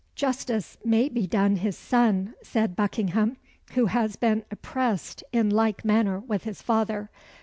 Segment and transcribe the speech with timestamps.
[0.15, 3.37] "Justice may be done his son," said Buckingham,
[3.73, 7.11] "who has been oppressed in like manner with his father.